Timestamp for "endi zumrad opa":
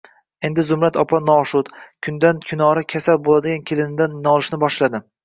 0.47-1.19